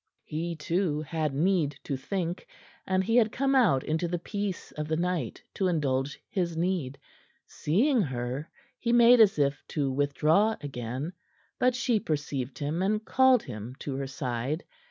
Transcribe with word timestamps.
He, 0.23 0.55
too, 0.55 1.03
had 1.03 1.35
need 1.35 1.77
to 1.83 1.95
think, 1.95 2.47
and 2.87 3.03
he 3.03 3.17
had 3.17 3.31
come 3.31 3.53
out 3.53 3.83
into 3.83 4.07
the 4.07 4.17
peace 4.17 4.71
of 4.71 4.87
the 4.87 4.97
night 4.97 5.43
to 5.53 5.67
indulge 5.67 6.19
his 6.27 6.57
need. 6.57 6.97
Seeing 7.45 8.01
her, 8.01 8.49
he 8.79 8.91
made 8.93 9.21
as 9.21 9.37
if 9.37 9.63
to 9.67 9.91
withdraw 9.91 10.55
again; 10.61 11.13
but 11.59 11.75
she 11.75 11.99
perceived 11.99 12.57
him, 12.57 12.81
and 12.81 13.05
called 13.05 13.43
him 13.43 13.75
to 13.81 13.93
her 13.97 14.07
side. 14.07 14.63